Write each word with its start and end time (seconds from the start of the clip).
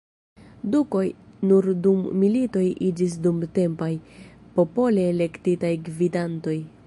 Dukoj 0.75 1.03
nur 1.49 1.67
dum 1.87 2.01
militoj 2.23 2.65
iĝis 2.87 3.19
dumtempaj, 3.27 3.91
popole 4.57 5.09
elektitaj 5.13 5.75
gvidantoj. 5.91 6.59